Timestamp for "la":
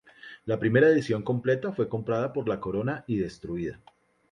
0.45-0.57, 2.49-2.59